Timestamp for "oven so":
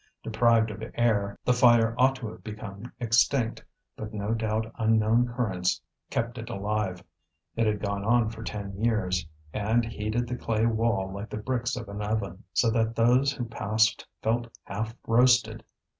12.01-12.71